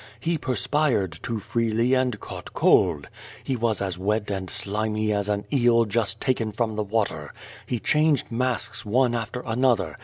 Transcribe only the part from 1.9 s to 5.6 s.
and caught cold. He was as wet and slimy as an